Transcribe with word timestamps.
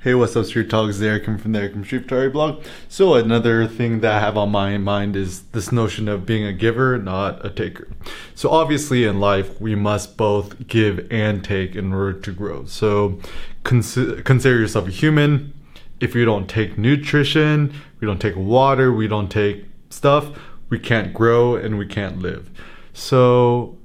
Hey, 0.00 0.14
what's 0.14 0.36
up, 0.36 0.46
Street 0.46 0.70
Talks? 0.70 1.00
There, 1.00 1.18
coming 1.18 1.40
from 1.40 1.50
the 1.50 1.58
Eric 1.58 1.72
from 1.72 1.84
Street 1.84 2.02
Photography 2.02 2.32
blog. 2.32 2.64
So, 2.88 3.14
another 3.14 3.66
thing 3.66 3.98
that 3.98 4.12
I 4.12 4.20
have 4.20 4.36
on 4.36 4.48
my 4.48 4.78
mind 4.78 5.16
is 5.16 5.42
this 5.48 5.72
notion 5.72 6.06
of 6.06 6.24
being 6.24 6.44
a 6.44 6.52
giver, 6.52 6.98
not 6.98 7.44
a 7.44 7.50
taker. 7.50 7.88
So, 8.36 8.48
obviously, 8.48 9.02
in 9.02 9.18
life, 9.18 9.60
we 9.60 9.74
must 9.74 10.16
both 10.16 10.68
give 10.68 11.04
and 11.10 11.42
take 11.42 11.74
in 11.74 11.92
order 11.92 12.12
to 12.12 12.30
grow. 12.30 12.64
So, 12.66 13.18
consider 13.64 14.56
yourself 14.56 14.86
a 14.86 14.92
human. 14.92 15.52
If 15.98 16.14
you 16.14 16.24
don't 16.24 16.48
take 16.48 16.78
nutrition, 16.78 17.74
we 17.98 18.06
don't 18.06 18.20
take 18.20 18.36
water, 18.36 18.92
we 18.92 19.08
don't 19.08 19.32
take 19.32 19.64
stuff, 19.90 20.28
we 20.68 20.78
can't 20.78 21.12
grow 21.12 21.56
and 21.56 21.76
we 21.76 21.86
can't 21.86 22.20
live. 22.20 22.50
So, 22.92 23.76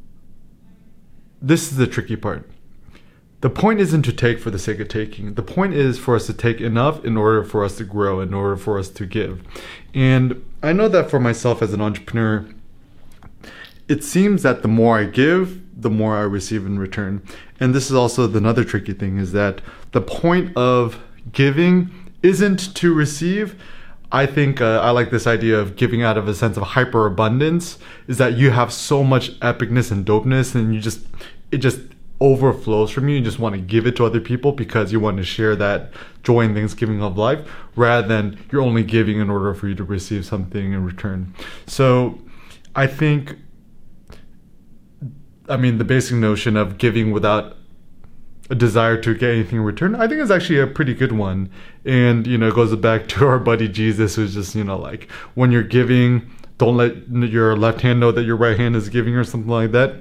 this 1.42 1.72
is 1.72 1.78
the 1.78 1.88
tricky 1.88 2.18
part 2.18 2.48
the 3.44 3.50
point 3.50 3.82
isn't 3.82 4.04
to 4.04 4.14
take 4.14 4.40
for 4.40 4.52
the 4.52 4.58
sake 4.58 4.80
of 4.80 4.88
taking. 4.88 5.34
The 5.34 5.44
point 5.44 5.74
is 5.74 6.00
for 6.00 6.16
us 6.16 6.28
to 6.28 6.34
take 6.34 6.62
enough 6.62 7.04
in 7.04 7.18
order 7.18 7.44
for 7.44 7.66
us 7.66 7.76
to 7.76 7.84
grow, 7.84 8.22
in 8.22 8.34
order 8.34 8.56
for 8.56 8.80
us 8.80 8.88
to 8.92 9.06
give. 9.06 9.44
And 9.94 10.42
I 10.64 10.72
know 10.72 10.88
that 10.88 11.10
for 11.10 11.20
myself 11.20 11.62
as 11.62 11.74
an 11.74 11.82
entrepreneur, 11.82 12.48
it 13.90 14.02
seems 14.02 14.44
that 14.44 14.62
the 14.62 14.70
more 14.70 14.98
I 14.98 15.04
give, 15.04 15.62
the 15.76 15.90
more 15.90 16.16
I 16.16 16.22
receive 16.22 16.66
in 16.66 16.80
return. 16.80 17.22
And 17.60 17.76
this 17.76 17.88
is 17.90 17.98
also 17.98 18.34
another 18.34 18.64
tricky 18.64 18.94
thing 18.94 19.18
is 19.18 19.34
that 19.34 19.60
the 19.92 20.00
point 20.00 20.56
of 20.56 21.02
giving 21.34 21.92
isn't 22.22 22.74
to 22.76 22.94
receive. 22.94 23.62
I 24.10 24.26
think 24.26 24.62
uh, 24.62 24.80
I 24.80 24.92
like 24.92 25.12
this 25.12 25.28
idea 25.28 25.60
of 25.60 25.76
giving 25.76 26.02
out 26.02 26.18
of 26.18 26.30
a 26.30 26.34
sense 26.34 26.56
of 26.56 26.64
hyper 26.64 27.06
abundance 27.06 27.78
is 28.08 28.20
that 28.20 28.38
you 28.38 28.52
have 28.52 28.72
so 28.72 29.04
much 29.04 29.38
epicness 29.42 29.92
and 29.92 30.06
dopeness 30.06 30.56
and 30.56 30.74
you 30.74 30.80
just 30.80 31.02
it 31.52 31.58
just 31.58 31.82
overflows 32.22 32.92
from 32.92 33.10
you. 33.10 33.18
You 33.18 33.22
just 33.22 33.40
want 33.40 33.56
to 33.56 33.62
give 33.62 33.86
it 33.86 33.96
to 33.98 34.06
other 34.06 34.20
people 34.20 34.52
because 34.52 34.92
you 34.92 35.00
want 35.00 35.18
to 35.18 35.24
share 35.24 35.56
that 35.58 35.92
joy 36.24 36.42
and 36.42 36.56
thanksgiving 36.56 37.02
of 37.02 37.18
life 37.18 37.48
rather 37.76 38.08
than 38.08 38.40
you're 38.52 38.62
only 38.62 38.84
giving 38.84 39.20
in 39.20 39.30
order 39.30 39.54
for 39.54 39.68
you 39.68 39.76
to 39.76 39.84
receive 39.84 40.26
something 40.26 40.74
in 40.74 40.86
return. 40.86 41.34
So 41.68 42.20
I 42.76 42.88
think, 42.88 43.36
I 45.50 45.58
mean, 45.58 45.78
the 45.78 45.84
basic 45.84 46.16
notion 46.16 46.56
of 46.56 46.78
giving 46.78 47.12
without 47.12 47.58
a 48.50 48.56
desire 48.56 48.98
to 49.02 49.14
get 49.14 49.32
anything 49.32 49.60
in 49.60 49.66
return, 49.66 49.96
I 49.96 50.08
think 50.08 50.22
is 50.22 50.32
actually 50.32 50.60
a 50.60 50.68
pretty 50.68 50.94
good 50.94 51.14
one. 51.14 51.50
And, 51.86 52.28
you 52.28 52.38
know, 52.38 52.48
it 52.48 52.56
goes 52.56 52.76
back 52.76 53.08
to 53.10 53.28
our 53.28 53.40
buddy 53.40 53.68
Jesus, 53.68 54.16
who's 54.16 54.34
just, 54.34 54.56
you 54.56 54.64
know, 54.64 54.78
like 54.78 55.10
when 55.34 55.52
you're 55.52 55.64
giving, 55.64 56.30
don't 56.58 56.78
let 56.78 57.10
your 57.10 57.58
left 57.58 57.82
hand 57.82 58.00
know 58.00 58.12
that 58.12 58.24
your 58.24 58.38
right 58.38 58.58
hand 58.58 58.76
is 58.76 58.88
giving 58.90 59.16
or 59.16 59.24
something 59.24 59.50
like 59.50 59.72
that 59.72 59.96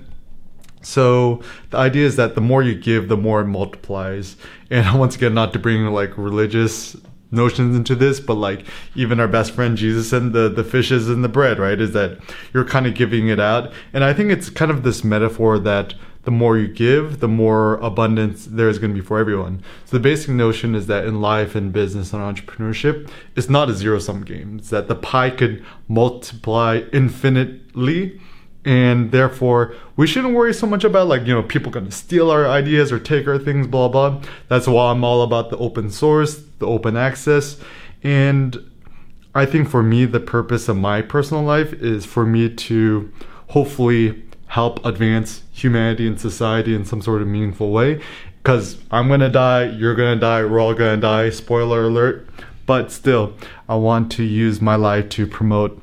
so 0.83 1.43
the 1.71 1.79
idea 1.79 2.07
is 2.07 2.17
that 2.17 2.35
the 2.35 2.41
more 2.41 2.63
you 2.63 2.75
give, 2.75 3.09
the 3.09 3.17
more 3.17 3.41
it 3.41 3.47
multiplies. 3.47 4.37
And 4.71 4.99
once 4.99 5.17
again, 5.17 5.35
not 5.35 5.53
to 5.53 5.59
bring 5.59 5.87
like 5.87 6.17
religious 6.17 6.97
notions 7.31 7.75
into 7.75 7.95
this, 7.95 8.21
but 8.21 8.35
like 8.35 8.67
even 8.95 9.19
our 9.19 9.29
best 9.29 9.53
friend 9.53 9.77
Jesus 9.77 10.13
and 10.13 10.33
the 10.33 10.49
the 10.49 10.65
fishes 10.65 11.09
and 11.09 11.25
the 11.25 11.29
bread, 11.29 11.59
right? 11.59 11.81
Is 11.81 11.93
that 11.93 12.19
you're 12.53 12.65
kind 12.65 12.87
of 12.87 12.95
giving 12.95 13.29
it 13.29 13.41
out, 13.41 13.73
and 13.93 14.05
I 14.05 14.13
think 14.13 14.31
it's 14.31 14.51
kind 14.51 14.71
of 14.71 14.83
this 14.83 15.03
metaphor 15.03 15.59
that 15.61 15.95
the 16.25 16.31
more 16.31 16.57
you 16.57 16.69
give, 16.69 17.19
the 17.19 17.29
more 17.29 17.75
abundance 17.77 18.47
there 18.47 18.69
is 18.69 18.79
going 18.79 18.95
to 18.95 19.01
be 19.01 19.05
for 19.05 19.19
everyone. 19.19 19.63
So 19.87 19.97
the 19.97 20.03
basic 20.03 20.31
notion 20.31 20.75
is 20.77 20.87
that 20.87 21.05
in 21.05 21.21
life 21.21 21.57
and 21.57 21.73
business 21.73 22.13
and 22.13 22.23
entrepreneurship, 22.23 23.11
it's 23.35 23.49
not 23.49 23.69
a 23.69 23.75
zero 23.75 23.99
sum 23.99 24.23
game. 24.23 24.59
It's 24.59 24.71
that 24.71 24.87
the 24.87 24.95
pie 24.95 25.31
could 25.31 25.65
multiply 25.89 26.83
infinitely 26.93 28.21
and 28.65 29.11
therefore 29.11 29.75
we 29.97 30.07
shouldn't 30.07 30.35
worry 30.35 30.55
so 30.55 30.67
much 30.67 30.85
about 30.85 31.09
like 31.09 31.27
you 31.27 31.35
know 31.35 31.43
people 31.43 31.73
gonna 31.73 31.91
steal 31.91 32.31
our 32.31 32.47
ideas 32.47 32.93
or 32.93 32.99
take 32.99 33.27
our 33.27 33.39
things 33.39 33.67
blah 33.67 33.89
blah. 33.89 34.21
That's 34.49 34.67
why 34.67 34.91
i'm 34.91 35.05
all 35.05 35.23
about 35.23 35.51
the 35.51 35.59
open 35.59 35.91
source 35.91 36.43
the 36.59 36.67
open 36.67 36.97
access. 36.97 37.59
And 38.03 38.59
i 39.35 39.47
think 39.47 39.69
for 39.69 39.83
me 39.83 40.05
the 40.05 40.21
purpose 40.21 40.69
of 40.69 40.77
my 40.77 41.03
personal 41.03 41.43
life 41.43 41.73
is 41.73 42.07
for 42.07 42.25
me 42.25 42.49
to 42.49 43.13
hopefully 43.49 44.23
help 44.47 44.85
advance 44.85 45.43
humanity 45.53 46.07
and 46.07 46.21
society 46.21 46.75
in 46.75 46.85
some 46.85 47.03
sort 47.03 47.23
of 47.23 47.29
meaningful 47.29 47.71
way. 47.71 48.01
Because 48.43 48.79
i'm 48.93 49.09
gonna 49.09 49.29
die 49.29 49.65
you're 49.65 49.97
gonna 49.97 50.21
die 50.21 50.45
we're 50.45 50.61
all 50.61 50.75
gonna 50.75 50.99
die 50.99 51.31
spoiler 51.31 51.85
alert. 51.85 52.29
But 52.65 52.93
still 52.93 53.35
i 53.69 53.75
want 53.75 54.13
to 54.13 54.23
use 54.23 54.61
my 54.61 54.77
life 54.77 55.09
to 55.11 55.27
promote 55.27 55.83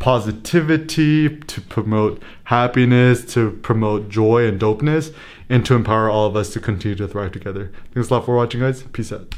positivity, 0.00 1.38
to 1.38 1.60
promote 1.60 2.20
happiness, 2.44 3.24
to 3.34 3.52
promote 3.62 4.08
joy 4.08 4.46
and 4.46 4.60
dopeness, 4.60 5.14
and 5.48 5.64
to 5.66 5.74
empower 5.74 6.10
all 6.10 6.26
of 6.26 6.34
us 6.34 6.52
to 6.54 6.60
continue 6.60 6.96
to 6.96 7.06
thrive 7.06 7.30
together. 7.30 7.70
Thanks 7.94 8.10
a 8.10 8.14
lot 8.14 8.24
for 8.24 8.34
watching, 8.34 8.60
guys. 8.60 8.82
Peace 8.82 9.12
out. 9.12 9.32